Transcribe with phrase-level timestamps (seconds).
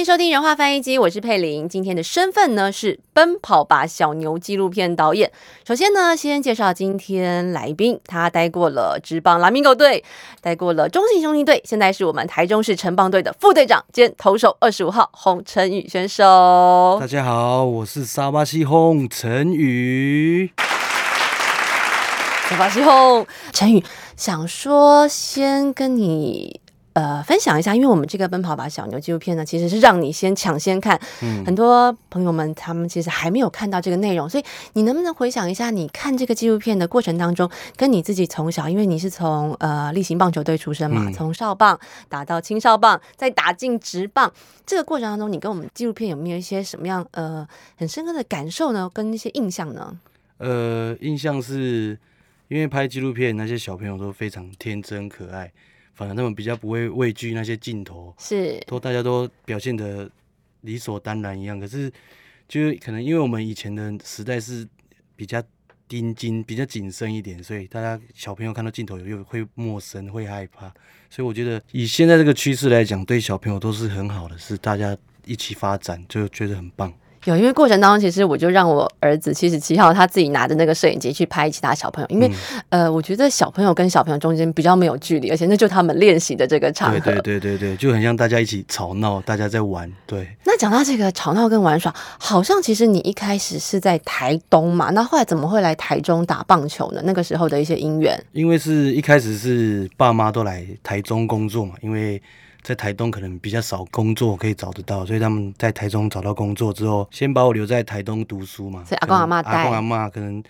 [0.00, 1.68] 迎收听《人话翻译机》，我是佩玲。
[1.68, 5.30] 今天的身份呢是《奔跑吧小牛》纪录片导演。
[5.68, 10.02] 首先呢，先介绍今天来宾，他待过了职棒拉米狗队，
[10.40, 16.96] 待过了中信兄弟队，现在是我们台中市城棒队的副队长兼投手二十五号洪晨宇选手。
[16.98, 20.50] 大家好，我是沙巴西轰陈宇。
[22.48, 23.84] 沙巴西轰陈宇，
[24.16, 26.62] 想说先跟你。
[27.00, 31.00] 呃，分享一下，因为我们这个《奔跑吧小牛》纪录片呢，其实是让你先抢先看。
[31.22, 44.30] 嗯，很多朋友们他们其实还没有看到这个内容，所以你能不能回想一下，你看这个纪录片的过程当中，跟你自己从小，因为你是从呃例行棒球队出身嘛，从少棒打到青少棒，再打进职棒，
[44.66, 47.48] 这个过程当中，你跟我们纪录片有没有一些什么样呃
[47.78, 48.90] 很深刻的感受呢？
[48.92, 49.98] 跟一些印象呢？
[50.36, 51.98] 呃，印象是
[52.48, 55.50] 因为拍纪录片，那些小朋友都非常天真可爱。
[56.00, 60.10] 反正他们比较不会畏惧那些镜头，是都大家都表现的
[60.62, 61.60] 理所当然一样。
[61.60, 61.92] 可是，
[62.48, 64.66] 就是可能因为我们以前的时代是
[65.14, 65.42] 比较
[65.86, 70.72] 盯紧、比较谨慎一点，所以大家小朋友看到镜头又会陌生、会害怕。
[71.10, 76.90] 所以我觉得以现在这个趋势来讲，对小朋友都是很好的，是大家一起发展，就觉得很棒。
[77.24, 82.30] 有，因为过程当中，其实我就让我儿子七十七号他自己拿着那个摄影机去拍其他小朋友，因为
[82.70, 89.90] 呃，我觉得小朋友跟小朋友中间比较没有距离，而且那就他们练习的这个场合，对对对对，就很像大家一起吵闹，大家在玩。
[90.06, 90.26] 对。
[90.44, 97.02] 那讲到这个吵闹跟玩耍，好像其实你一开始是在台东嘛，那后来怎么会来台中打棒球呢？
[97.04, 102.20] 那个时候的一些因缘，因为是一开始是爸妈都来台中工作嘛，因为。
[102.62, 108.84] 在台东可能比较少工作可以找得到，所以他们在台中找到工作之后，先把我留在台东读书嘛。
[108.84, 110.42] 所以阿公阿妈阿公阿妈可能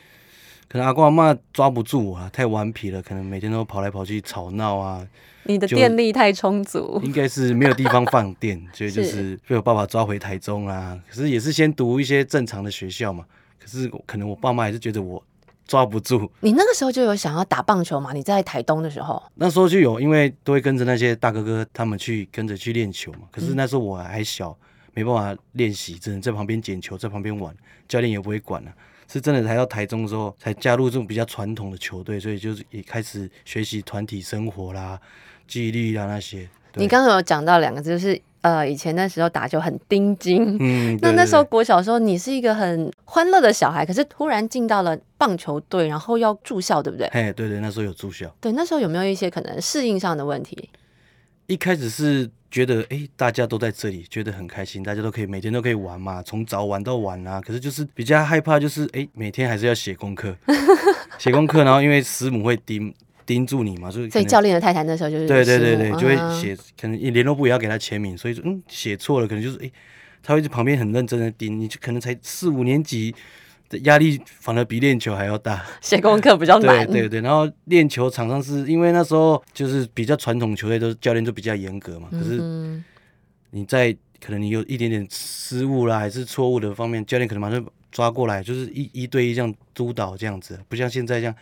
[0.69, 5.06] 可能阿公阿妈抓不住我啊，太顽皮了，可能每天都跑来跑去吵闹啊。
[5.44, 10.98] 你的电力太充足，应该是没有地方放电，所以 就是被我爸爸抓回台中啊。
[11.08, 13.24] 可是也是先读一些正常的学校嘛。
[13.58, 15.23] 可是可能我爸妈还是觉得我。
[15.70, 18.13] 抓不住你那个时候就有想要打棒球嘛？
[18.13, 23.20] 你在台东的时候，那时候就有，因为都会跟着那些大哥哥他们去跟着去练球嘛。
[23.31, 24.59] 可是那时候我还小，
[24.95, 27.55] 没办法练习，只能在旁边捡球，在旁边玩，
[27.86, 28.73] 教练也不会管了。
[29.07, 34.98] 是真的来到台中之后，才加入这种比较传统的球队，所以就是也开始学习团体生活啦、
[35.47, 36.48] 纪律啊那些。
[36.75, 38.20] 你刚刚有讲到两个字，就是。
[38.42, 47.07] 呃，以前那时候打球很钉金，嗯， 那那时候国小时候你是一个很欢乐的小孩，可是突然进到了棒球队，然后要住校，对不对？
[47.09, 48.35] 哎，对对，那时候有住校。
[48.41, 50.70] 对，那时候有没有一些可能适应上的问题？
[51.48, 57.42] 一开始是觉得，哎，大家都在这里，觉得很开心，大家都可以每天都可以玩嘛，从早玩到晚啊。
[57.42, 60.35] 可是就是比较害怕，就是哎，每天还是要写功课，
[61.19, 62.95] 写功课，然后因为师母会盯。
[63.30, 69.70] 盯住你嘛，所以所以教练的太太那时候就是对对对对，就会写，可能联络部也要给他签名，所以说嗯写错了，可能就是哎，
[70.20, 73.14] 他会在旁边很认真的盯，你就可能才四五年级
[73.68, 82.83] 的压力反而比练球还要大，写功课比较 难，对对对，然后练球场上是因为那时候就是比较传统球队，都是教练都比较严格嘛，可是
[83.52, 91.35] 你在可能你有一点点失误啦，还是错误的方面，教练可能马上抓过来，就是一一对一这样督导这样子，不像现在这样。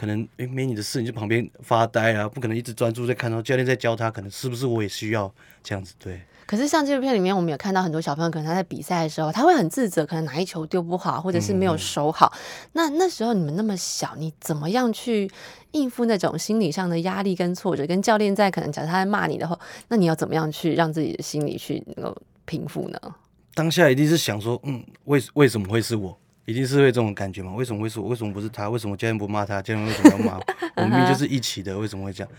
[0.00, 5.30] 可能诶没你的事，你就旁边发呆啊，不可能一直专注在看到教练在教他，可能是不是我也需要
[5.62, 6.18] 这样子对？
[6.46, 12.32] 可是像纪录片里面，我们有看到很多小朋友，可能他在比赛的时候，他会很自责，可能哪一球丢不好，或者是没有守好。
[12.72, 15.30] 那那时候你们那么小，你怎么样去
[15.72, 17.86] 应付那种心理上的压力跟挫折？
[17.86, 19.56] 跟教练在可能假设他在骂你的话，
[19.88, 22.16] 那你要怎么样去让自己的心理去能够
[22.46, 22.98] 平复呢？
[23.54, 26.18] 当下一定是想说，嗯，为为什么会是我？
[26.44, 27.52] 一定是会这种感觉嘛？
[27.54, 28.08] 为什么会是我？
[28.08, 28.68] 为什么不是他？
[28.68, 29.62] 为什么教练不骂他？
[29.62, 30.44] 教练为什么要骂我？
[30.82, 32.32] 明明就是一起的，为什么会这样？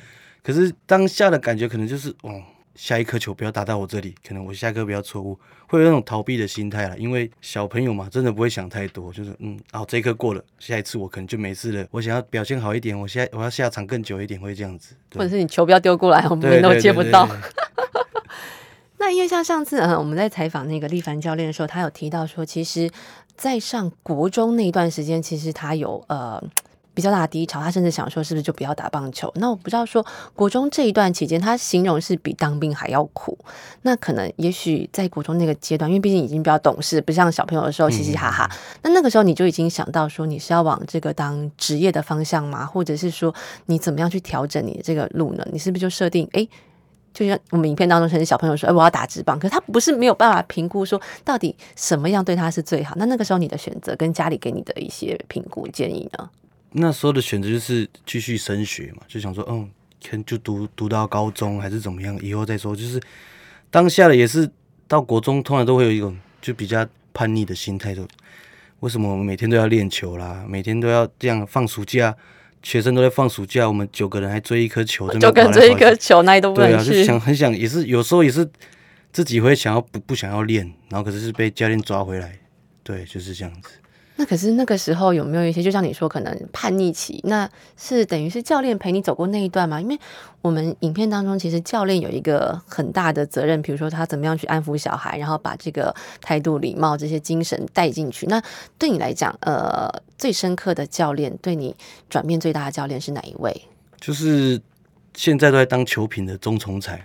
[0.44, 2.42] 可是当下的感觉可能就是，哦，
[2.74, 6.98] 下一颗球不要打到我这里，可能我下颗不要错误，会有那种逃避的心态了。
[6.98, 11.86] 因为小朋友嘛，真的不会想太多，就是嗯，哦，这一颗过了，下一次我可能就没事了。
[11.92, 14.96] 我想要表现好一点，我下我要下场更久一点，会这样子。
[15.14, 17.30] 或者是你球不要丢过来，我们都接不到。
[18.98, 22.90] 那因为像上次嗯，我们在采访那个立凡教练的时候，他有提到说，其实。
[23.42, 26.40] 在上国中那一段时间，其实他有呃
[26.94, 29.34] 比较大的低潮，他甚至想说是不是就不要打棒球。
[29.38, 30.06] 那我不知道说
[30.36, 33.36] 国中这一段期间，他形容是比当兵还要苦。
[33.82, 38.48] 那可能也许在国中那个阶段，因为毕竟已经比较懂事，不像小朋友的时候嘻嘻哈哈。
[38.84, 42.64] 那那个时候你就已经想到说你是要往这个当职业的方向吗？
[42.64, 43.34] 或者是说
[43.66, 45.44] 你怎么样去调整你的这个路呢？
[45.52, 46.48] 你是不是就设定哎？
[47.14, 52.96] 就像我们影片当中，甚至小朋友说：“哎，我要打直棒。”可是他不是没有办法评估说到底什么样对他是最好。
[52.98, 56.30] 那那个时候你的选择跟家里给你的一些评估建议呢？
[56.72, 59.70] 那时候的选择就是继续升学嘛，就想说，嗯，
[60.02, 62.74] 可能就读读到高中还是怎么样，以后再说。
[62.74, 62.98] 就是
[63.70, 64.50] 当下的也是
[64.88, 68.08] 到国中通常都会有一种就比较叛逆的心态，就
[68.80, 72.16] 为什么我们每天都要练球啦，每天都要这样放暑假，
[72.64, 78.48] 学生都在放暑假，我们九个人还追一颗球，九个人追一颗球，那都不对啊，就想 很想，也是有时候也是
[79.12, 82.38] 自己会想要不不想要练，然后可是是被教练抓回来，
[82.84, 83.72] 对，就是这样子。
[84.22, 89.82] 那可是那个时候有没有一些，就像你说，可能叛逆期，那是等于是教练陪你走过那一段吗？
[89.82, 90.00] 因为
[90.44, 95.92] 我们影片当中，其实教练有一个很大的责任，比如说他怎么样去安抚小孩，然后把这个
[96.22, 98.28] 态度、礼貌这些精神带进去。
[98.28, 98.40] 那
[98.78, 99.90] 对你来讲，呃，
[100.20, 101.76] 最深刻的教练，对你
[102.08, 103.60] 转变最大的教练是哪一位？
[104.00, 104.62] 就是
[105.16, 107.02] 现在都在当球评的钟崇才。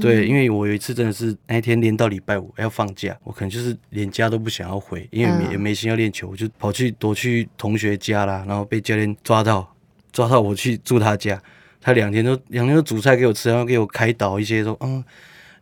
[0.00, 9.74] 对，因为我有一次真的是那一天练到礼拜五要放假，我可能就是连家都不想要回，因为也没心要练球，我就跑去躲去同学家啦，然后被教练抓到，
[10.12, 11.40] 抓到我去住他家，
[11.80, 15.02] 他两天都两天都煮菜给我吃，然后给我开导一些说，嗯，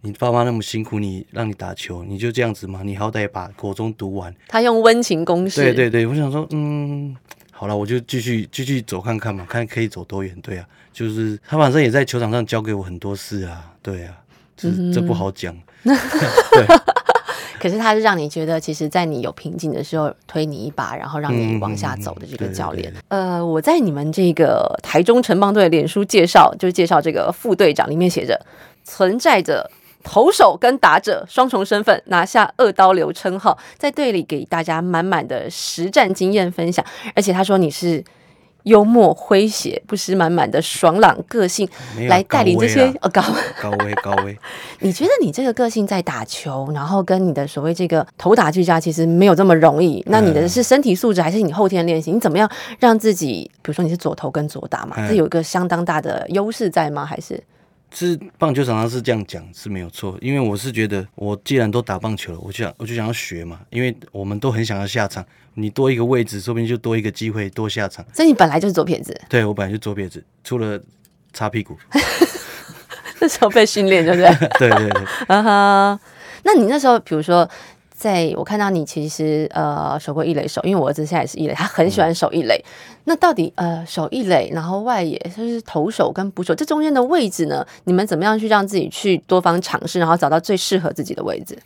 [0.02, 4.34] 你爸妈那么辛苦你让你打球，你就这样子嘛，你好歹把国中读完。
[4.48, 5.62] 他用温情攻势。
[5.62, 7.16] 对对对，我想说，嗯，
[7.56, 10.36] 好了，我就继续继续走看看嘛，看可以走多远。
[10.42, 10.66] 对啊。
[10.92, 14.14] 就是他反正也在球场上教给我很多事啊，对啊，
[14.56, 15.52] 这这不好讲。
[15.82, 15.92] 对，
[17.58, 22.94] 可是他是让你觉得，其实，在你有瓶颈的时候推你一把，然后让你往下走的这个教练。
[23.08, 28.40] 呃，我在你们这个台中城邦队脸书介绍，就是介绍这个副队长里面写着，
[28.84, 29.68] 存在着
[30.04, 36.84] 投手跟打者双重身份，拿下二刀流称号，在队里给大家满满的实战经验分享，
[37.16, 38.04] 而且他说你是。
[38.64, 41.68] 幽默诙谐、不失满满的爽朗个性，
[42.08, 43.22] 来带领这些高
[43.60, 44.34] 高威高威。
[44.80, 50.02] 你觉得你这个个性在打球，然后跟你的所谓这个投打俱佳，其实没有这么容易。
[50.06, 52.10] 那你的是身体素质，还是你后天练习？
[52.10, 53.50] 你怎么样让自己？
[53.60, 57.04] 比如说你是左投跟左打嘛，这有一个相当大的优势在吗？
[57.04, 57.38] 还是？
[57.94, 65.24] 是棒球场上是这样讲是没有错，因为我是觉得我既然都打棒球了，我就想我就想要学嘛，因为我们都很想要下场，
[65.54, 68.04] 你多一个位置，说不定就多一个机会多下场。
[68.12, 69.18] 所以你本来就是左撇子？
[69.28, 70.80] 对，我本来就左撇子，除了
[71.32, 71.78] 擦屁股，
[73.20, 74.48] 那时候被训练，对不对？
[74.58, 75.04] 对 对对。
[75.28, 76.00] 啊哈，
[76.42, 77.48] 那你那时候比如说。
[77.96, 82.62] 在我看到你其实呃守过一垒手，因为我儿子现在也是一垒，他很喜欢守一垒。
[83.04, 87.64] 那到底呃守一垒，然后外野就是投手跟捕手这中间的位置呢？
[87.84, 91.56] 你们怎么样去让自己去多方尝试，然后找到最适合自己的位置？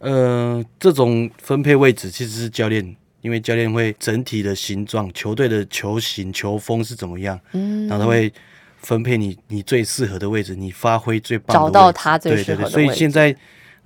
[0.00, 8.32] 呃，这种分配位置其实是教练，因为教练会整体的形状、球队的球形、球风是怎么样，嗯，然后他会
[8.78, 12.72] 分配你你最适合的位置，你发挥最棒，找到他最适合的位置。
[12.72, 13.34] 所以现在。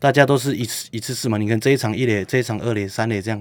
[0.00, 3.40] 大家都是一次一次试嘛，你看这一场一垒，这一场二垒、三垒，这样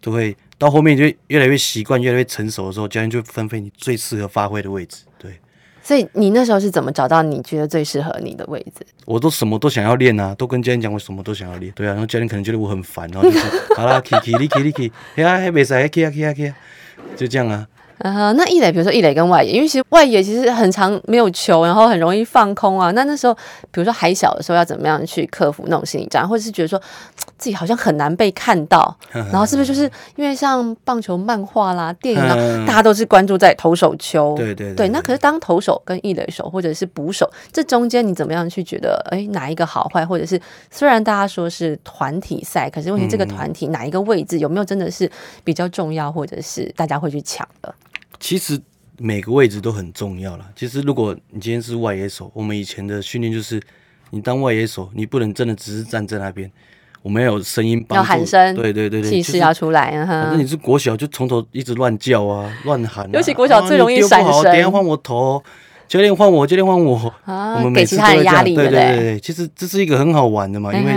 [0.00, 4.98] 都会到后面就越来越习惯，越来越成熟的时候，教练就分配你最适合发挥的位置。
[5.18, 5.38] 对，
[5.82, 8.86] 所以你那时候是怎么找到你觉得最适合你的位置？
[9.06, 11.72] 我都什么都想要练啊，都跟教练讲我什么都想要练。
[11.72, 16.56] 对啊，然后教练可能觉得我很烦，然后就说 好啦，Kiki，你 Kiki，你 Kiki，哎呀，还没使，Kiki 啊，Kiki 啊，Kiki 啊，
[17.16, 17.66] 就这样啊。
[17.98, 22.90] 啊，那一垒，比如说一垒跟外野，因为其实外野其实很长没有球，然后很容易放空啊。
[22.92, 23.34] 那那时候，
[23.70, 26.80] 比如说还小的时候，要怎么样去克服那种心理障碍，或者是觉得说
[27.36, 32.36] 自己好像很难被看到， 然后是不是就是因为像棒球漫画啦、电影啊，
[32.66, 34.88] 大家都是关注在投手球，对对对。
[34.90, 45.10] 那可是当投手跟一垒手或者是捕手，这中间你怎么样去觉得，哎，哪一个好坏，或者是虽然大家说是团体赛，可是问题这个团体哪一个位置有没有真的是
[45.42, 47.74] 比较重要，或者是大家会去抢的？
[48.20, 48.60] 其实
[48.98, 50.44] 每个位置都很重要了。
[50.56, 53.62] 其实如果你今天是外野手，我们以前的训练就是，
[54.10, 56.50] 你当外野手，你不能真的只是站在那边，
[57.02, 60.04] 我们要有声音，要喊声，对对对对，气势要出来。
[60.04, 63.08] 反正你是国小，就从头一直乱叫啊，乱喊。
[63.12, 64.42] 尤其国小最容易闪神。
[64.44, 65.40] 等下换我投，
[65.86, 67.14] 教练换我，教练换我。
[67.24, 69.20] 啊，我们给其他人压力，对对对。
[69.20, 70.92] 其实这是一个很好玩的嘛，因为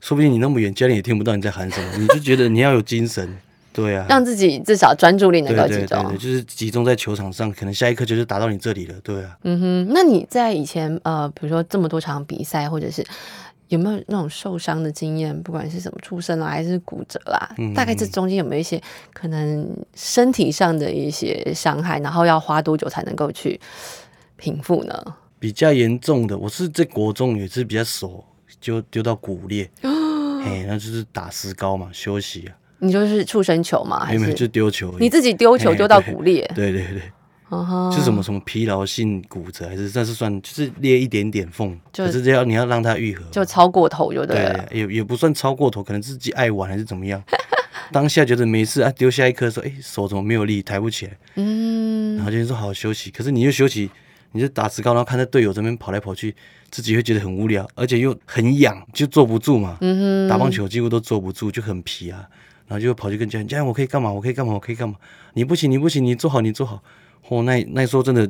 [0.00, 3.36] 说不定你那么远，教练也听不到你在喊什么，你就觉得你要有精神。
[3.78, 9.38] 对啊，让自己至少专注力能够集中，对对对，就是集中在球场上，可能下一刻就是打到你这里了，对啊。
[9.44, 13.04] 嗯哼，那你在以前呃，比如说这么多场比赛，或者是
[13.68, 15.40] 有没有那种受伤的经验？
[15.42, 18.82] 不管是什么出生啦，还是骨折啦，大概这中间有没有一些
[19.12, 22.00] 可能身体上的一些伤害？
[22.00, 23.60] 然后要花多久才能够去
[24.36, 25.14] 平复呢？
[25.38, 28.24] 比较严重的，我是在国中也是比较手
[28.60, 29.70] 就丢到骨裂，
[30.42, 32.50] 哎，那就是打石膏嘛，休息啊。
[32.80, 34.06] 你就是触身球吗？
[34.08, 34.94] 没有，就丢球。
[34.98, 36.50] 你自己丢球丢到骨裂？
[36.54, 37.02] 对对对，
[37.92, 41.78] 是什么什么疲劳性骨折还是这是算就是裂一点点缝？
[41.92, 44.68] 就是要你要让它愈合，就超过头就对了。
[44.72, 47.22] 也也不算超过头，可能自己爱玩还是怎么样。
[47.90, 51.16] 当下觉得没事啊，丢下一颗说，哎，手怎么没有力，抬不起来。
[51.36, 53.10] 嗯，然后就说好好休息。
[53.10, 53.90] 可是你又休息，
[54.32, 56.36] 你就打石膏，然后看着队友这边跑来跑去，
[56.70, 59.78] 自己会觉得很无聊，而且又很痒，就坐不住嘛。
[59.80, 62.28] 嗯哼，打棒球几乎都坐不住，就很皮啊。
[62.68, 64.12] 然后就跑去跟教练，教练我可以干嘛？
[64.12, 64.52] 我可以干嘛？
[64.52, 64.94] 我可以干嘛？
[65.32, 66.80] 你不行，你不行，你做好，你做好。
[67.28, 68.28] 哦，那那时候真的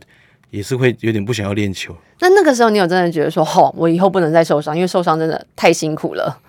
[0.51, 1.95] 也是会有点不想要练球。
[2.21, 6.41] 那那个时候你有真的觉得说，吼，我以后不能再受伤，因为受伤真的太辛苦了，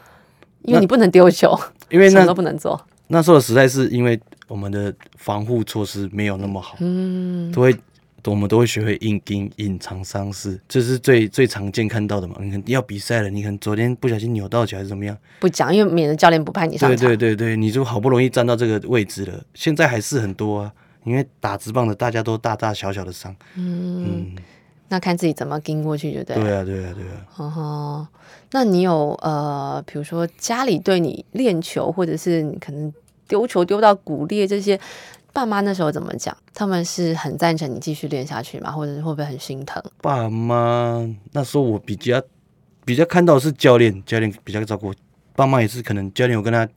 [0.62, 2.80] 因为你不能丢球，因为那什么都不能做。
[3.08, 7.76] 那时候实在是因为我们的防护措施没有那么好，嗯，都会
[8.30, 12.36] 我们都会学会硬盯、隐藏伤势，这是最最常见看到的嘛。
[12.40, 15.18] 你可能要比赛了，你可能昨天不小心扭到脚还是怎么样？
[15.40, 17.08] 不讲，因为免得教练不派你上对场。
[17.08, 20.74] 对对对，你就好不容易站到这个位置了，现在还是很多啊。
[21.06, 24.36] 因为打直棒的大家都大大小小的伤，嗯，
[24.90, 26.44] 那看自己怎么盯过去，就对了。
[26.44, 27.26] 对啊对啊对啊。
[27.38, 28.08] 哦，
[28.52, 32.94] 那你有呃，比如说家里对你练球，或者是你可能
[33.30, 34.78] 丢球丢到骨裂这些，
[35.40, 36.36] 爸妈那时候怎么讲？
[36.54, 38.70] 他们是很赞成你继续练下去吗？
[38.70, 39.82] 或者是会不会很心疼？
[40.02, 42.22] 爸妈那时候我比较
[42.84, 44.94] 比较看到的是教练，教练比较照顾，
[45.38, 46.68] 爸妈也是可能教练有跟他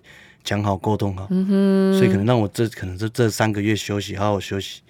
[0.45, 4.83] 讲好沟通好，嗯哼，所以可能让我这可能这这三个月休息，好好休息，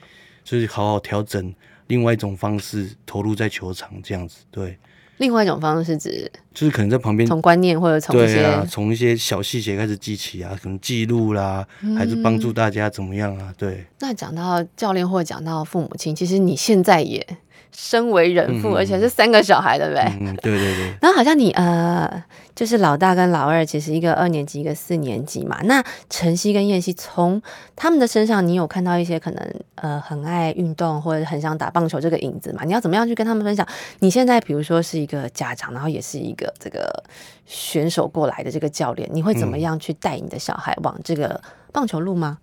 [0.45, 1.55] 就是好好调整
[1.87, 4.79] 另外一种方式投入在球场这样子，对，
[5.23, 7.25] 另外一种方式是指就是可能在旁边。
[7.27, 11.65] 从观念或者从一些、对啊，从一些小细节开始记起啊，可能记录啦，
[11.97, 13.55] 还是帮助大家怎么样啊？
[13.57, 17.25] 对，那讲到教练或者讲到父母亲，其实你现在也
[17.71, 20.03] 身为人父，嗯而且是三个小孩，对不对？
[20.21, 22.23] 嗯，对对对，然后好像你呃，
[22.55, 25.59] 就是老大跟老二，其实一个二年级，一个四年级嘛。
[25.65, 27.41] 那晨曦跟燕曦从
[27.75, 32.63] 他们的身上，你有看到一些可能呃很爱运动或者很想打棒球这个影子嘛？
[32.65, 33.67] 你要怎么样去跟他们分享？
[34.01, 37.03] 你现在比如说是一个家长，然后也是一个这个
[37.47, 41.41] 选手过来的这个教练，你会怎么样去带你的小孩往这个
[41.73, 42.39] 棒球路吗？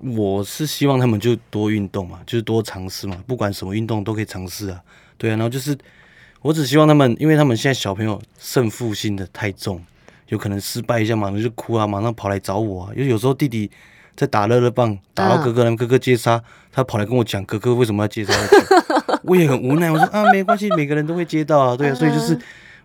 [0.00, 4.80] 我是希望他们就多运动嘛，就是多尝试嘛，不管什么运动都可以尝试啊。
[5.18, 5.76] 对啊，然后就是
[6.40, 9.78] 我只希望他们，因为他们现在小朋友胜负心的太重，
[10.28, 12.92] 有可能失败一下马上就哭啊，马上跑来找我啊。
[12.96, 13.70] 因为有时候弟弟
[14.16, 16.42] 在打乐乐棒，打到哥哥，让哥哥接杀，
[16.72, 18.56] 他跑来跟我讲哥哥为什么要接杀球，
[19.24, 19.90] 我也很无奈。
[19.90, 21.76] 我说啊，没关系，每个人都会接到啊。
[21.76, 22.38] 对啊，所以就是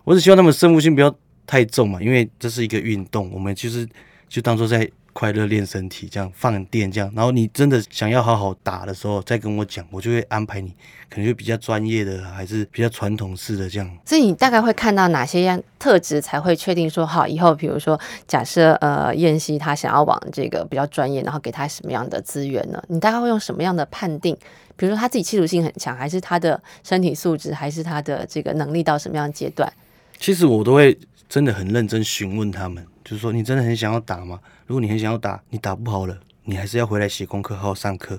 [0.04, 1.14] 我只希望他们胜负心不要
[1.46, 3.88] 太重嘛，因为这是一个运动，我们就是
[4.28, 4.86] 就当做在。
[5.16, 10.68] 快乐练身体，这样放电，这样，然后你真的想要好好打的时候，再跟我讲，我就会安排你，
[11.08, 13.90] 可能就比较专业的，还是比较传统式的这样。
[14.04, 22.82] 所以你大概会看到哪些样特质才会确定说好以后，比如说假设呃燕西他想要往这个比较专业，然后给他什么样的资源呢？
[22.88, 24.36] 你大概会用什么样的判定？
[24.76, 29.72] 比如说他自己企图性很强，还是他的身体素质，还是他的这个能力到什么样阶段？
[30.20, 34.40] 其实我都会真的很认真询问他们，就是说你真的很想要打吗？
[34.66, 38.18] 如果你很想要打，你打不好了，你还是要回来写功课，好好上课，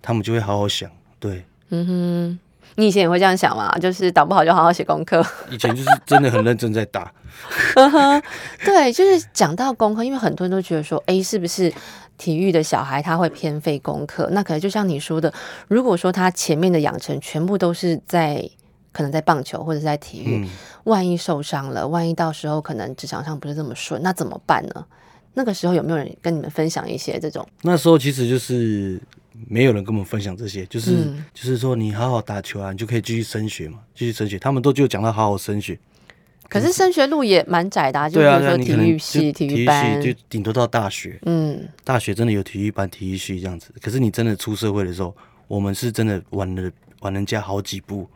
[0.00, 0.88] 他们就会好好想。
[1.18, 2.38] 对，嗯哼，
[2.76, 3.76] 你以前也会这样想吗？
[3.80, 5.20] 就是打不好就好好写功课。
[5.50, 7.12] 以前就是真的很认真在打。
[8.64, 11.72] 对，就是讲到功课，因为很多人都觉得说，哎，是不是
[12.16, 14.28] 体育的小孩他会偏废功课？
[14.30, 15.34] 那可能就像你说的，
[15.66, 18.48] 如果说他前面的养成全部都是在
[18.98, 20.50] 可能在棒球或者在体育，嗯，
[20.82, 24.84] 万一受伤了，万一到时候可能职场上不是这么顺，那怎么办呢？
[25.34, 27.46] 那个时候有没有人跟你们分享一些这种？
[27.62, 29.00] 那时候其实就是
[29.46, 34.36] 没有人跟我们分享这些，就是、嗯就是说你好好打球啊，你就可以继续升学嘛，继续升学。
[34.36, 35.78] 他们都就讲到好好升学。
[36.48, 43.72] 可是升学路也蛮窄的、啊，就比如说体育系、体体育育班系，就顶多到大学，嗯，大学真的有体育班、体育系这样子。
[43.80, 45.14] 可是你真的出社会的时候，
[45.46, 46.68] 我们是真的晚了
[47.02, 48.08] 晚人家好几步，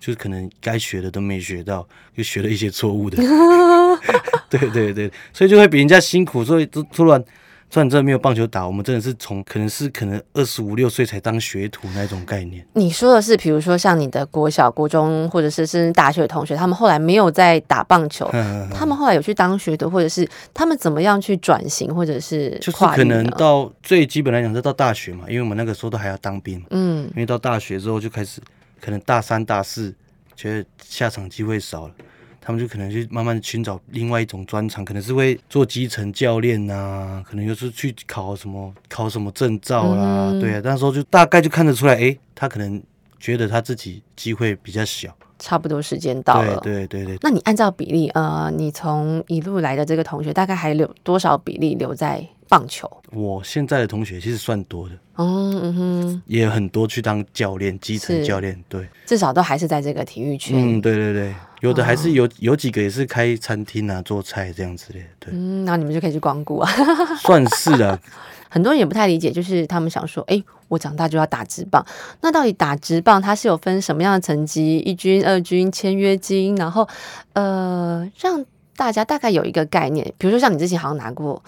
[0.00, 3.22] 就是可能该学的都没学到，就学了一些错误的。
[4.48, 7.22] 对对对，所以就会比人家辛苦，所以突突然
[7.70, 12.66] 突然真的没有棒球打，我们真的是从可能是可能二十五六岁才当学徒那种概念。
[12.72, 26.60] 你说的是，比如说像你的国小、国中，或者是甚至大学的同学，他们后来没有在打棒球，嗯，他们后来有去当学徒，或者是他们怎么样去转型，或者是就是可能到最基本来讲是到大学嘛，因为我们那个时候都还要当兵。
[26.70, 28.40] 嗯因为到大学之后就开始，
[28.80, 29.94] 可能大三、大四
[30.34, 31.94] 觉得下场机会少了，
[32.40, 40.40] 他们就可能去慢慢的寻找另外一种专长，可能是会做基层教练呐、可能又是去考什么考什么证照啦，嗯。
[40.40, 42.82] 对啊，那时候就大概就看得出来，诶，他可能
[43.20, 46.58] 觉得他自己机会比较小，差不多时间到了。
[46.60, 47.18] 对对对对。
[47.20, 52.90] 那你按照比例，呃，你从一路来的这个同学，大概还留多少比例留在棒球？
[53.12, 58.58] 我现在的同学其实算多的，嗯嗯哼，也很多去当教练，基层教练。
[58.68, 60.56] 对，至少都还是在这个体育圈。
[60.58, 64.98] 嗯，对对对，有的还哦是有有几个也是开餐厅啊，做菜这样子的。
[65.18, 66.70] 对，嗯，那你们就可以去光顾啊。
[67.20, 67.98] 算是啊。
[68.48, 71.84] 很多人也不太理解，就是他们想说，哎，我长大就要打直棒，
[72.20, 74.78] 那到底打直棒它是有分什么样的层级？
[74.78, 76.88] 一军、二军、签约金，然后
[77.34, 78.44] 呃，让
[78.76, 80.12] 大家大概有一个概念。
[80.18, 81.42] 比如说像你之前好像拿过。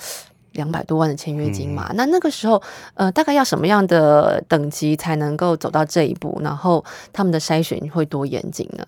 [0.53, 6.39] 两百多万的签约金嘛，那那个时候，呃，大概要什么样的等级才能够走到这一步？
[6.45, 8.85] 然后他们的筛选会多严谨呢？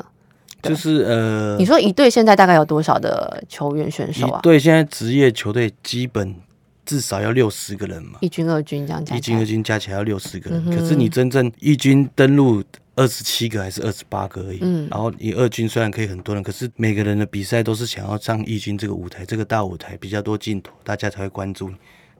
[0.64, 4.38] 对就是呃你，说一队现在大概有多少的球员选手啊？
[4.38, 6.34] 一队现在职业球队基本
[6.84, 12.62] 至少要六十个人嘛，一军、二军这样加一军二军加起来要六十个人，嗯可是你真正一军登陆
[12.94, 14.58] 二十七个还是二十八个而已。
[14.62, 21.76] 嗯然后你二军虽然可以很多人，可是每个人的比赛都是想要上一军这个舞台，这个大舞台比较多镜头，大家才会关注你。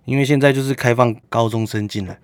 [0.06, 2.18] 因为现在就是开放高中生进来，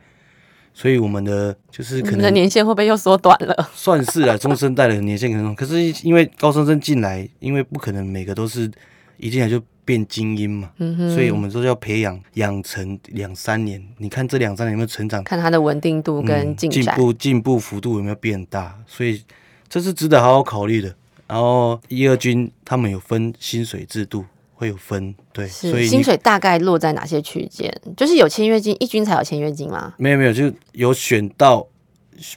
[0.73, 3.71] 所以我们的就是可能的能年限会不会又缩短了？
[3.75, 8.71] 算是啊，中生代的年限可能，可是因为高中生进来，因为不可能每个都是
[9.19, 13.83] 一进来就变精英嘛，嗯哼，所以我们都要培养养成两三年。
[13.99, 15.23] 你看这两三年有没有成长？
[15.25, 16.85] 看它的稳定度跟嗯进。
[16.97, 18.79] 步进步幅度有没有变大？
[18.87, 19.23] 所以
[19.69, 20.95] 这是值得好好考虑的。
[21.27, 24.25] 然后一二军他们有分薪水制度，
[24.61, 27.75] 会有分对，所以薪水大概落在哪些区间？
[27.97, 29.95] 就是有签约金，一军才有签约金吗？
[29.97, 31.67] 没有没有，就有选到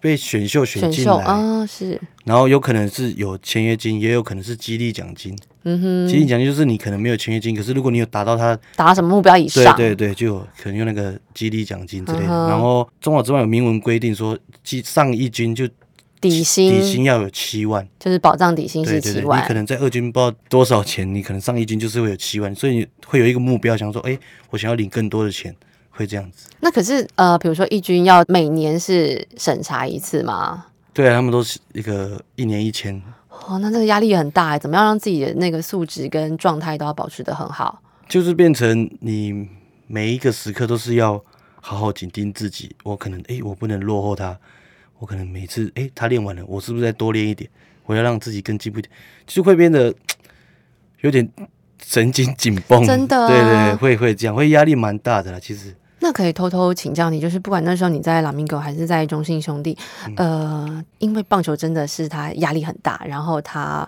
[0.02, 5.38] 被选秀选进来，啊、是，然后有可能是有签约金，也有可能是激励奖金。
[5.66, 9.76] 嗯哼，激励奖金就是你可能没有签约金，可是如果你有达到他，达到什么目标以上？
[9.76, 12.28] 对对对，就有可能用那个激励奖金之类的。
[12.28, 15.68] 嗯然后中华之外有明文规定说，基上一军就
[16.30, 17.88] 底薪底薪要有七万。
[18.00, 24.18] 就是保障底薪对对对，你是七万可，能在二军不知道多少钱，你可能上一军就是会有七万，所以你会有一个目标，想说，哎、
[24.50, 25.56] 我想要领更多的钱，
[25.92, 26.50] 会这样子。
[26.60, 30.66] 那可是呃，比如说一军要每年是审查一次吗？
[30.94, 37.82] 对啊，他们都是一个一年一千，哦，那这个压力也很大哎，怎么样让自己的那个素质跟状态都要保持的很好？
[38.08, 39.48] 就是变成你
[39.88, 41.20] 每一个时刻都是要
[41.60, 42.76] 好好紧盯自己。
[42.84, 44.38] 我可能哎、我不能落后他，
[45.04, 47.50] 我可能每次哎、他练完了，我是不是再多练一点？
[47.86, 48.90] 我要让自己更进步一点，
[49.28, 49.94] 就是会变得
[51.02, 51.30] 有点
[51.86, 52.86] 神经紧绷。
[52.86, 55.38] 真的啊对对对，会会这样，会压力蛮大的啦。
[55.38, 63.86] 其实那可以偷偷请教你，就是不管那时候你在拉米狗还是在中信兄弟，嗯呃，因为棒球真的是他压力很大，然后他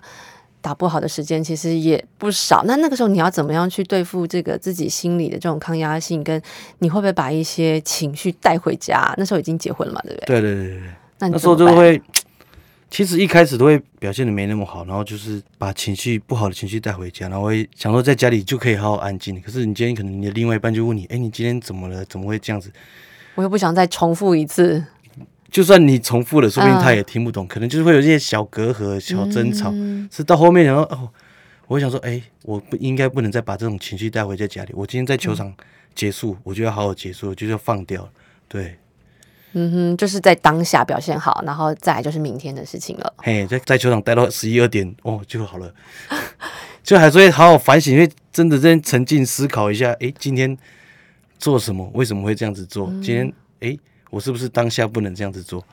[0.60, 2.62] 打不好的时间其实也不少。
[2.66, 6.42] 那那个时候你要怎么样去对付这个自己心里的这种抗压性，跟
[6.80, 9.14] 你会不会把一些情绪带回家？
[9.18, 10.26] 那时候已经结婚了嘛，对不对？
[10.26, 10.90] 对对对对对。
[11.20, 12.02] 那那时候就会，
[12.90, 19.40] 其实一开始都会表现的没那么好，然后就是把情绪不好的情绪带回家，然后会想说在家里就可以好好安静。
[19.42, 22.04] 可是你今天可能你的另外一半就问你，哎，你今天怎么了？
[22.06, 22.72] 怎么会这样子？
[23.36, 24.84] 我又不想再重复一次，
[25.50, 29.72] 就算你重复了，说不定嗯他也听不懂，可能就是会有一些小隔阂、小争吵。
[29.74, 31.10] 嗯是到后面然后哦，
[31.68, 34.74] 我想说，哎，我不应该不能再把这种情绪带回在家里。
[34.74, 35.54] 我今天在球场
[35.96, 38.10] 结束，我就要好好结束，我就要放掉了。
[38.48, 38.78] 对，
[39.58, 43.14] 嗯哼，就是在当下表现好，然后再来就是明天的事情了。
[43.18, 45.74] 嘿，在在球场待到十一二点哦就好了，
[46.84, 50.58] 就还是会好好反省，因为真的真沉浸思考一下，诶，今天
[51.40, 51.90] 做什么？
[51.94, 52.88] 为什么会这样子做？
[53.02, 55.66] 今天诶，我是不是当下不能这样子做？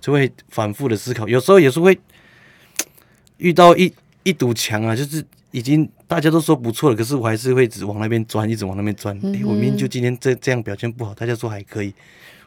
[0.00, 1.98] 就会反复的思考，有时候也是会
[3.38, 3.90] 遇到一
[4.22, 9.18] 一堵墙啊，就是已经大家都说不错了，可是我还是会只往那边钻，一直往那边钻。
[9.20, 11.94] 诶，我明明就今天这这样表现不好，大家说还可以，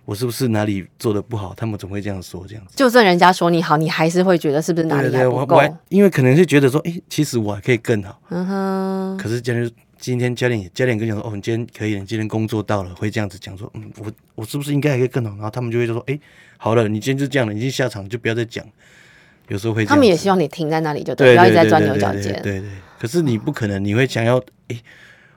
[0.06, 1.54] 我是不是哪里做的不好？
[1.56, 2.74] 他们总会这样说，这样子。
[2.76, 5.56] 就算人家说你好，你还是会觉得是不是哪对对对，里还不够？
[5.56, 8.20] 我我还因为可能是觉得说，诶，其实我还可以更好。
[8.30, 15.32] 嗯哼，可是教练今天教练也教练跟你讲说，哦，你今天可以了，你今天工作到了，会这样子讲说，嗯，我我是不是应该还可以更好？
[15.32, 16.20] 然后他们就会说，诶，
[16.58, 18.66] 好了，你今天就这样了，你已经下场，就不要再讲。
[19.48, 22.42] 有时候会他们也希望你停在那里就对，不要一直在钻对对对牛角尖。
[22.44, 24.38] 对对，可是你不可能，你会想要，
[24.68, 24.80] 诶，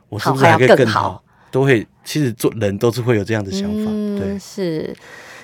[0.09, 1.23] 我是好不是还可以更好？
[1.57, 4.39] 都会，其实做人都是会有这样的想法，对嗯，。
[4.39, 4.95] 是。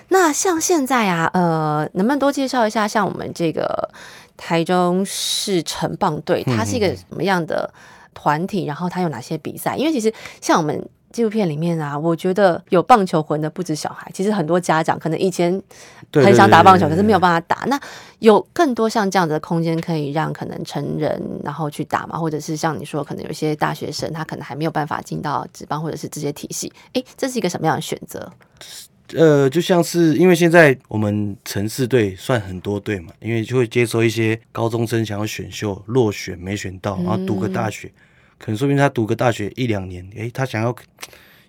[0.09, 3.89] 那像现在啊，呃，能不能多介绍一下，像我们这个
[4.37, 7.73] 台中市城棒队，它是一个什么样的
[8.13, 8.67] 团体？
[8.67, 9.75] 然后它有哪些比赛？
[9.75, 15.63] 因为其实像我们纪录片里面啊，我觉得有棒球魂的不止小孩，其实很多家长可能以前
[16.11, 17.65] 对很想打棒球，可是没有办法打。
[17.67, 17.79] 那
[18.19, 26.73] 有更多像这样子的空间，可以让可能成人然后去打嘛，或者是像你说，可能有一些大学生他可能还没有办法进到职棒或者是这些体系。
[26.95, 28.33] 诶，这是一个什么样的选择？
[29.15, 37.93] 呃，就像是因为现在我们城市队算很多队嘛，因为就会接收一些高中生想要选秀落选没选到，然后读个大学，
[38.45, 40.75] 可能说明他读个大学一两年，诶，他想要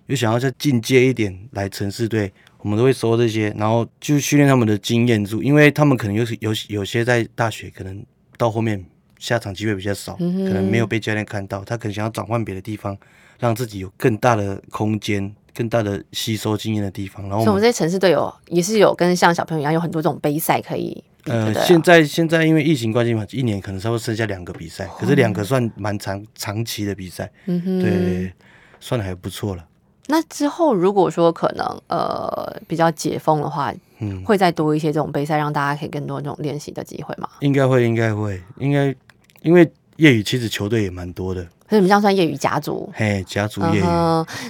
[0.06, 8.00] 又想要再进阶一点来城市队，我们都会收这些，然后就训练他们的经验住，因为他们可能有有有些在大学可能
[8.38, 8.84] 到后面
[9.18, 12.96] 下场机会比较少，可能没有被教练看到，他可能想要转换别的地方，
[13.40, 15.34] 让自己有更大的空间。
[15.54, 21.02] 更大的吸收经验的地方，然后我们这些城市队友也是有跟像小朋友一样，有很多这种杯赛可以。
[21.26, 28.32] 呃，现在现在因为疫情关系嘛，一年可能稍微剩下两个比赛，可是两个算蛮长长期的比赛，嗯哼，对，
[28.78, 29.64] 算的还不错了。
[30.08, 37.26] 那之后如果说可能呃比较解封的话，嗯，会再多一些这种杯赛，让大家可以更多这种练习的机会吗？
[37.40, 38.94] 应该会，应该会，应该
[39.40, 41.46] 因为业余其实球队也蛮多的。
[41.66, 42.90] 所以你们这样算业余家族？
[42.94, 43.84] 嘿，家族业余。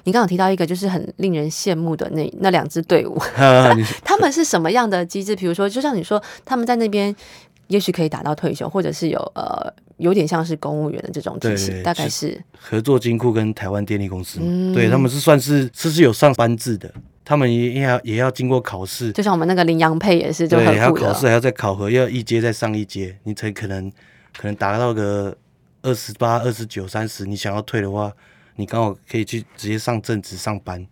[0.02, 3.16] 你刚刚提到一个，就是很令人羡慕的那那两支队伍，
[4.04, 5.36] 他们是什么样的机制？
[5.36, 7.14] 比如说，就像你说，他们在那边
[7.68, 14.40] 也许可以打到退休，或者是有呃，有点像是公务员的这种体系，大概是合作金库跟台湾电力公司。
[14.74, 16.92] 对，他们是算是是是有上班制的，
[17.24, 23.90] 他们也要也要经过考试，就像我们那个林洋配也是，对，还要考试，还要再考核，要一阶再上一阶，你才可能
[24.36, 25.36] 可能达到个。
[25.86, 28.10] 二十八、二十九、三十，你想要退的话，
[28.56, 30.82] 你刚好可以去直接上正职上班。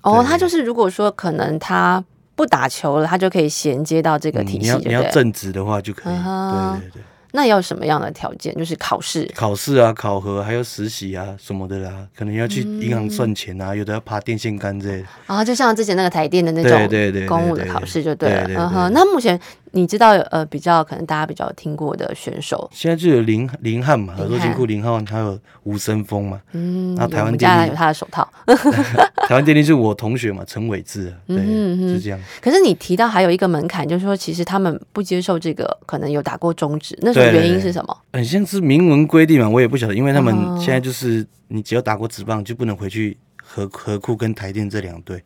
[0.00, 2.02] 哦，他就是如果说可能他
[2.34, 4.58] 不打球了，他就可以衔接到这个体系。
[4.60, 6.14] 你要你要正职的话就可以。
[6.14, 7.02] 对对对。
[7.32, 8.54] 那要什么样的条件？
[8.56, 12.06] 就是考试、考试啊、考核，还有实习啊什么的啦。
[12.16, 15.08] 可能要去银行算钱啊，有的要爬电线杆之类的。
[15.26, 18.48] 啊，就像之前那个台电的那种公务的考试就对了。
[18.56, 19.38] 嗯哼，那目前。
[19.72, 28.26] 你知道呃比较可能大家比较听过的选手，现在就有林林汉嘛，合作金库林汉，还有吴森峰嘛，嗯，然后台湾电力有他的手套，
[29.28, 32.18] 台湾电力是我同学嘛，陈伟志，对，是这样。
[32.40, 37.96] 可是你提到还有一个门槛，就是说其实他们不接受这个，可能有打过中止，那原因是什么？
[38.12, 45.22] 很像是明文规定嘛，我也不晓得，因为他们现在就是你只要打过职棒，就不能回去和和库跟台电这两队。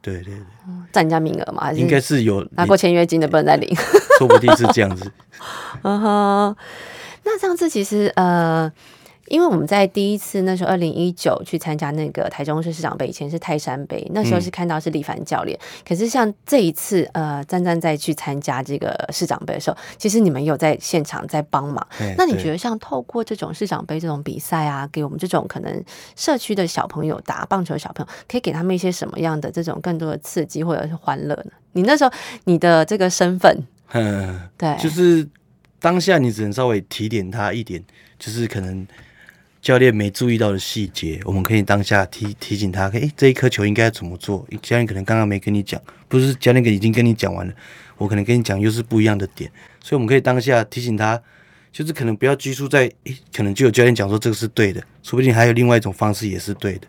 [0.00, 0.34] 对对对，
[0.92, 1.64] 占人家名额嘛？
[1.64, 3.68] 还是应该是有拿过签约金的不能再领？
[4.18, 5.10] 说不定是这样子。
[5.82, 6.56] 嗯哼，
[7.24, 8.72] 那上次其实呃。
[9.30, 15.58] 因为我们在第一次那时候二零一九去参加那个台中市市长杯，以前是泰山杯，那时候是看到是李凡教练。
[15.86, 21.86] 可是像这一次，呃，赞赞再去参加这个市长杯的时候，其实你们有在现场在帮忙。
[22.16, 25.84] 那你觉得像透过这种市长杯这种比赛啊，给我们这种可能
[26.16, 31.52] 社区的小朋友打棒球的小朋友，可以给他们一些什么样的这种更多的刺激或者是欢乐呢？
[31.72, 32.10] 你那时候
[32.44, 33.62] 你的这个身份，
[33.92, 35.28] 嗯，对，就是
[35.80, 37.82] 当下你只能稍微提点他一点，
[38.18, 38.86] 就是可能。
[39.60, 42.88] 教练没注意到的细节，我们可以当下提提醒他。
[42.90, 44.46] 哎，这一颗球应该怎么做？
[44.62, 47.52] 教练可能刚刚没跟你讲，不是教练已经跟你讲完了，
[47.96, 51.20] 我可能跟你讲又是不一样的点，所以我们可以当下提醒他，
[51.72, 52.90] 就是可能不要拘束在，
[53.34, 56.86] 可能就有教练讲说这个是对的，说不定还有另外一种方式也是对的，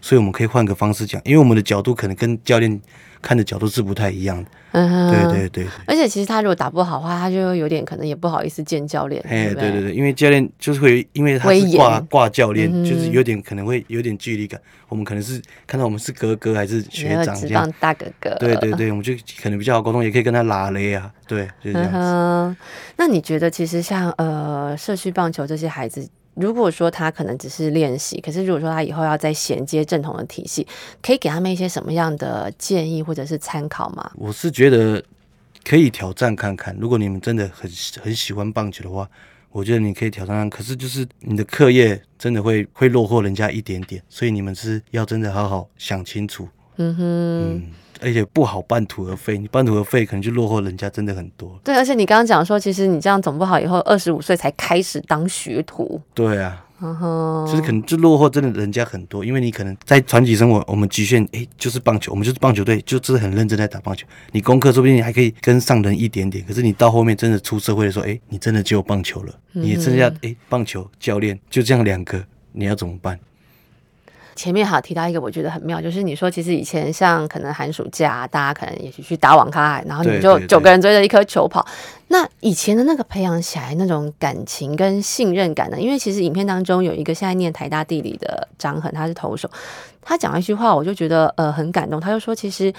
[0.00, 2.80] 所以我们可以换个方式讲，因为我们的角度可能跟教练。
[3.22, 5.66] 看的角度是不太一样的，嗯，对对对。
[5.86, 9.22] 而且其实他如果打不好的话，他就有点可能也不好意思见教练。
[9.28, 14.60] 哎，对对对，因为教练就是会，因为他是挂挂教练，就是有点可能会有点距离感。
[14.88, 18.34] 我们可能是看到我们是哥哥还是学长这样，大哥哥。
[18.36, 21.10] 对对对，我们就可能比较好沟通，也可以跟他拉雷啊。
[21.26, 22.56] 对，就这样子。
[22.96, 26.08] 那你觉得其实像呃社区棒球这些孩子？
[26.34, 30.66] 如果说他可能只是练习，可是如果说他以后要再衔接正统的体系，
[31.02, 34.10] 可以给他们一些什么样的建议或者是参考吗？
[34.14, 35.02] 我是觉得
[35.64, 36.74] 可以挑战看看。
[36.78, 39.08] 如果你们真的很很喜欢棒球的话，
[39.50, 40.48] 我觉得你可以挑战。
[40.48, 46.48] 可是就是你的课业真的会会落后人家一点点，所以你们是要真的好好想清楚。
[46.76, 47.62] 嗯哼。
[48.00, 51.58] 而且不好半途而废，你半途而废可能就落后人家真的很多。
[51.62, 56.00] 对，而且你刚刚讲说，其实你这样总不好，以后二十五岁才开始当学徒。
[56.14, 56.64] 对啊，
[57.46, 64.06] 就是可能就落后真的人家很多，因为你可能在传奇生活，我们局限哎就是棒球，我们就是棒球队，就真的很认真在打棒球。
[64.32, 73.18] 你功课说不定你还可以跟上人一点点，可是你到后面真的出社会的时候，哎，你真的只有棒球了，你剩下哎棒球教练就这样两个，你要怎么办？
[74.40, 81.66] 前面好提到一个，我觉得很妙，就是你说其实以前像可能寒暑假，大家可能也许去打网咖，然后你就九个人追着一颗球跑。
[82.08, 85.78] 那以前的那个培养起来那种感情跟信任感呢？
[85.78, 89.46] 因为其实影片当中有一个现在念台大地理的张恒，他是投手，
[90.00, 92.00] 他讲了一句话，我就觉得呃很感动。
[92.00, 92.72] 他就说，其实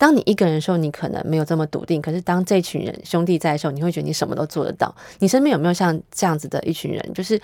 [0.00, 4.94] 当你一个人的时候，你可能没有这么笃定；可是当这群人兄弟在的时候，你会觉得你什么都做得到。
[5.18, 7.12] 你身边有没有像这样子的一群人？
[7.12, 7.38] 就是。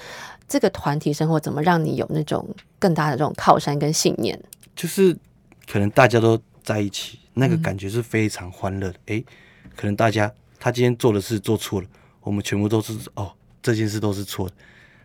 [0.49, 4.41] 这个团体生活怎么让你有那种更大的这种靠山跟信念？
[4.77, 5.13] 就是
[5.67, 8.95] 可能大家都在一起，那个感觉是非常欢乐的。
[9.07, 9.25] 诶，
[9.75, 11.89] 可能大家他今天做的事做错了，
[12.21, 14.55] 我们全部都是哦，这件事都是错的。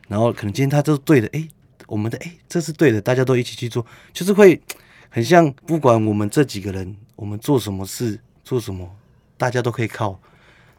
[0.08, 1.48] 然后可能今天他都是对的，诶，
[1.88, 3.84] 我们的诶，这是对的，大家都一起去做，
[4.14, 4.62] 就是会
[5.10, 8.90] 很像，不管我们这几个人，我们做什么事，做什么，
[9.38, 10.20] 大家都可以靠，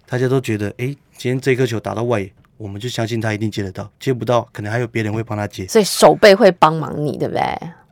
[0.07, 7.43] 大家都觉得，哎，今天这颗球打到外野，我们就相信他一定接得到，接不到，可能还有别人会帮他接，所以手背会帮忙你，对不对？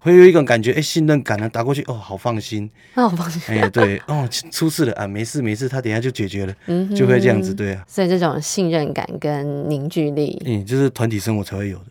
[0.02, 3.42] 会有一种感觉，哎，信任感呢，打过去，哦，好放心，那我放心。
[3.48, 7.84] 哎，对，哦，出事了啊，没事没事，他等下就解决了，嗯，就会这样子，对啊。
[7.86, 11.84] 所以这种信任感跟凝聚力，嗯，就是团体生活才会有的，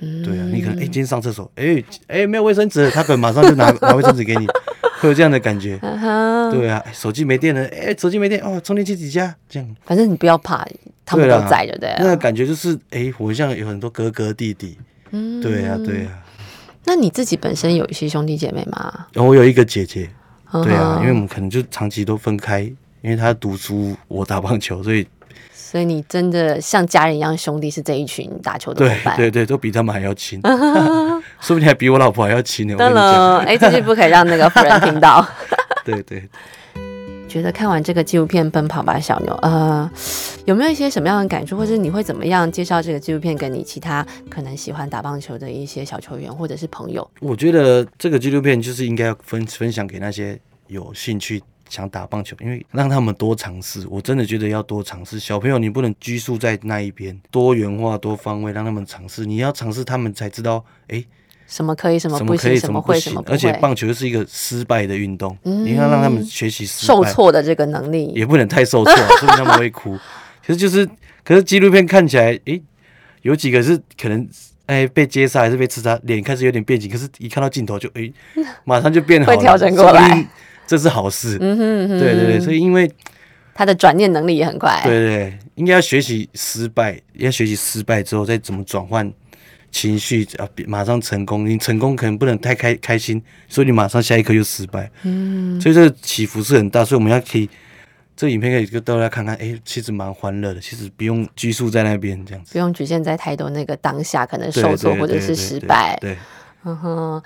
[0.00, 0.44] 嗯，对啊。
[0.52, 4.46] 你可能，哎，今天上厕所，哎，哎，没有卫生纸，他可能马上就拿拿卫生纸给你，
[5.00, 5.78] 会有这样的感觉，
[6.52, 6.82] 对啊。
[6.92, 9.76] 手机没电了，哎，手机没电，哦，充电器几家，这样。
[9.84, 10.66] 反正你不要怕，
[11.04, 11.94] 他们都在的，对。
[11.98, 14.78] 那个感觉就是，哎，我像有很多哥哥弟弟，
[15.10, 16.22] 嗯，对啊，对啊。
[16.84, 19.06] 那你自己本身有一些兄弟姐妹吗？
[19.14, 20.08] 我有一个姐姐，
[20.52, 22.60] 对啊，因为我们可能就长期都分开，
[23.00, 25.06] 因为她读书，我打棒球，所以
[25.52, 30.40] 所以你真的像家人一样，兄弟是这一群打球的伙伴，对对，都比他们还要亲，
[31.40, 32.74] 说不定还比我老婆还要亲呢。
[32.76, 35.26] 当然， 哎，这句不可以让那个夫人听到。
[35.84, 36.28] 对对。
[37.26, 39.90] 觉得看完这个纪录片《奔跑吧小牛》，呃，
[40.44, 47.10] 有没有一些什么样的感触，或者你会怎么样介绍这个纪录片给你其他可能喜欢打棒球的一些小球员或者是朋友？
[47.18, 53.84] 我觉得这个纪录片就是应该要分分享给那些有兴趣想打棒球，因为让他们多尝试。
[53.90, 55.18] 我真的觉得要多尝试。
[55.18, 59.26] 小朋友你不能拘束在那一边，多元化、多方位，让他们尝试。
[59.26, 61.04] 你要尝试，他们才知道，哎。
[61.46, 69.96] 什么可以，什么不行，什么会，什么不而且棒球是一个失败的运动，你要让他们学习受挫的这个能力，也不能太受挫， 所以他们会哭。
[70.46, 70.88] 其实就是，
[71.22, 72.62] 可是纪录片看起来，诶，
[73.22, 74.26] 有几个是可能，
[74.66, 78.12] 哎，被接杀还是被刺杀，脸开始有点变形，可是一看到镜头就，诶，
[78.64, 80.26] 马上就变好，会调整过来，
[80.66, 81.38] 这是好事。
[81.40, 81.56] 嗯
[81.88, 82.90] 哼，对对对，所以因为
[83.54, 84.80] 他的转念能力也很快。
[84.82, 89.10] 对对，应该要学习失败，要学习失败之后再怎么转换。
[89.74, 94.88] 情绪啊，马上成功，你成功可能不能太开开心，所以你马上下一刻又失败。
[95.02, 97.50] 嗯，所以这个起伏是很大，所以我们要可以，
[98.16, 105.98] 这影片可以跟大家看看，哎，其实蛮欢乐的，其实不用拘束在那边这样子，不用局限在太多那个当下可能受挫或者是失败。
[106.00, 106.16] 对，
[106.62, 107.22] 嗯哼。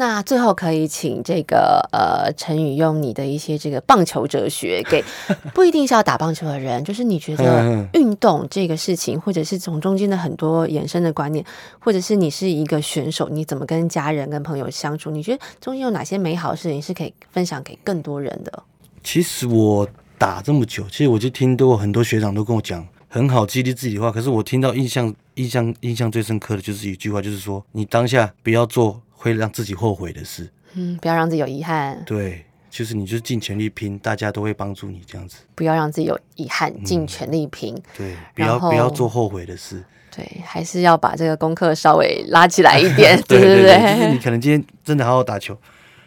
[0.00, 5.04] 那最后可以请这个呃陈宇用你的一些这个棒球哲学， 给
[5.52, 11.44] 不一定是要打棒球的人，就是你觉得运动这个事情，或者是从中间的很多衍生的观念，
[11.80, 15.10] 或者是你是一个选手，你怎么跟家人跟朋友相处？
[15.10, 18.62] 你觉得中间有哪些美好的事情是可以分享给更多人的？
[19.02, 29.02] 其实我打这么久，其实我就听到很多学长都跟我讲很好激励自己的话，可是我听到印象印象印象最深刻的就是一句话，就是说你当下不要做。
[29.20, 32.00] 会让自己后悔的事，嗯，不要让自己有遗憾。
[32.06, 35.38] 对，就是你就尽全力拼，大家都会帮助你这样子。
[35.56, 37.76] 不要让自己有遗憾，尽全力拼。
[37.96, 39.82] 对，不要不要做后悔的事。
[40.14, 43.20] 对，还是要把这个功课稍微拉起来一点。
[43.26, 45.58] 对对对，就是你可能今天真的好好打球，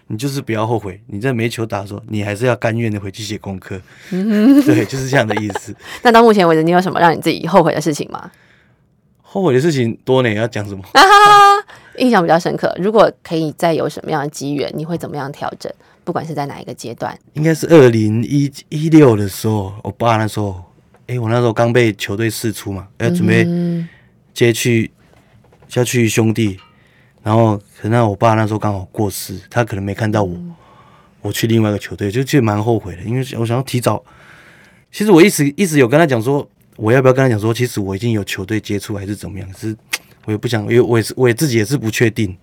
[0.08, 1.02] 你就是不要后悔。
[1.08, 3.80] 你在没球打的时候，你还是要甘愿的回去写功课。
[4.12, 5.76] 嗯，对，就是这样的意思。
[6.02, 8.32] 那到目前为止，你有什么让你自己后悔的事情吗？
[9.22, 10.84] 后悔的事情多呢，要讲什么？
[11.98, 12.74] 印象比较深刻。
[12.80, 15.72] 如果可以再有什么样的机缘，你会怎么样调整？
[16.04, 20.64] 不管是在哪一个阶段，应该是二零一一六的时候，我爸那时候，
[21.08, 23.46] 哎，我那时候刚被球队释出嘛，要准备
[24.34, 24.92] 接去
[25.74, 26.58] 要去兄弟，
[27.22, 30.36] 然后可能我爸那时候刚好过世，他可能没看到我，
[31.22, 34.04] 我去另外一个球队，就其实蛮后悔的，因为我想要提早。
[34.92, 36.48] 其实我一直一直有跟他讲说。
[36.78, 39.48] 我要不要跟他讲说，其实我已经有球队接触，还是怎么样？
[39.56, 39.76] 是
[40.26, 42.38] 我也不想，因为我也是，我也自己也是不确定，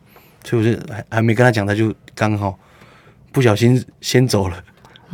[0.44, 2.58] 所以我就还还没跟他讲，他就刚好
[3.32, 4.62] 不小心先走了。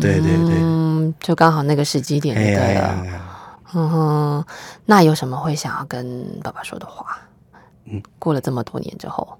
[0.01, 3.07] 对对对，嗯，就刚好那个时机点对了。
[3.75, 4.45] 嗯哼，
[4.87, 7.19] 那有什么会想要跟爸爸说的话？
[7.87, 9.39] 嗯，过了这么多年之后，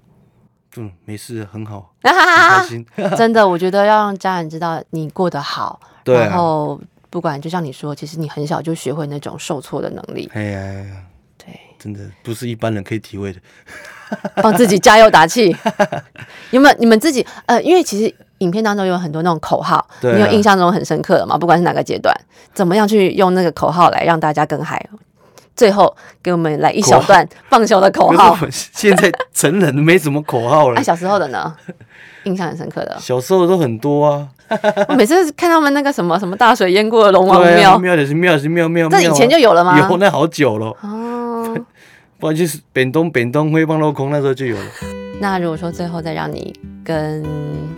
[0.77, 2.85] 嗯，没事，很好，很开心。
[3.17, 6.79] 真的，我觉得要让家人知道你过得好，然后。
[7.07, 10.29] 不管就像你说，其实你很小就学会那种受挫的能力。
[10.33, 10.91] 哎呀，对，
[11.85, 13.39] 真的不是一般人可以体会的。
[14.41, 15.55] 帮自己加油打气。
[16.49, 17.23] 有没有你们自己？
[17.45, 21.37] 呃，因为其实影片当中有很多那种口号，你有印象中很深刻的吗？
[21.37, 22.11] 不管是哪个阶段，
[22.55, 24.83] 怎么样去用那个口号来让大家更嗨？
[25.55, 28.35] 最后给我们来一小段棒球的口号。
[28.49, 30.75] 现在成人没什么口号了。
[30.75, 31.55] 那 小时候的呢？
[32.23, 32.97] 印象很深刻的。
[32.99, 34.27] 小时候都很多啊。
[34.89, 39.77] 我每次看他们那个什么什么大水淹过的龙王庙，庙的是庙是庙庙，这以前就有了吗？
[39.79, 40.67] 有，那好久了。
[40.81, 41.57] 哦，
[42.19, 44.65] 不然就是扁东扁东灰棒落空那时候就有了。
[45.19, 47.23] 那如果说最后再让你跟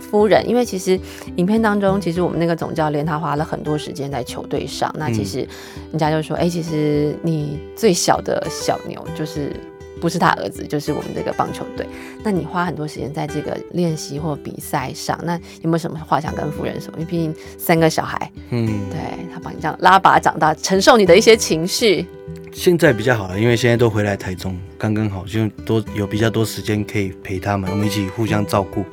[0.00, 0.98] 夫人，因为其实
[1.36, 4.92] 影片当中，其实我们那个总教练他花了很多时间在球队上。
[4.98, 5.46] 那其实
[5.90, 9.52] 人家就说，哎，其实你最小的小牛就是
[10.00, 11.86] 不是他儿子，就是我们这个棒球队。
[12.22, 16.92] 那你花很多时间在这个练习或比赛上，那有没有什么话想跟夫人说？
[16.94, 18.98] 因为毕竟三个小孩，嗯，对
[19.32, 22.06] 他帮你这样拉拔长大，承受你的一些情绪。
[22.52, 28.84] 现在比较好了，因为现在都回来台中，刚刚好就多有比较多时间可以陪他们，我们一起互相照顾。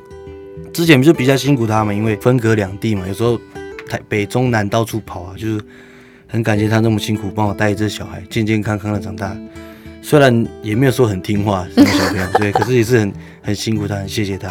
[0.72, 3.38] 之前就比较辛苦他们，因为分隔两地嘛，有时候
[3.88, 5.60] 台北中南到处跑啊，就是
[6.28, 9.36] 很感谢他那么辛苦帮我带一只小孩，健健康康的长大。
[10.08, 14.48] 虽然也没有说很听话， 这个小朋友对，可是也是很很辛苦他，很谢谢他，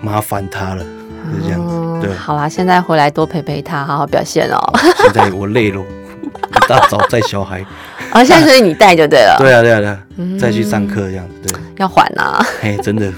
[0.00, 2.06] 麻烦他了，是这样子。
[2.06, 4.58] 对，好啦，现在回来多陪陪他，好好表现哦。
[5.02, 7.66] 现在我累了，一大早带小孩。
[8.12, 9.34] 啊， 现在所以你带就对了。
[9.40, 9.98] 对啊，对啊，对啊，
[10.38, 11.60] 再去上课这样子，对。
[11.78, 12.40] 要还呐。
[12.60, 13.12] 嘿，真的，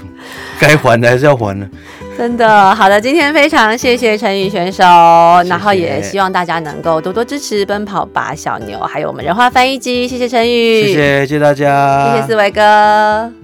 [0.59, 1.69] 该还的还是要还的。
[2.17, 4.83] 真的，好的，今天非常谢谢陈宇选手，
[5.47, 13.42] 然后也希望大家能够多多支持奔跑吧小牛，还有我们人话翻译机，谢谢陈宇，谢谢，谢谢大家，谢谢思维哥。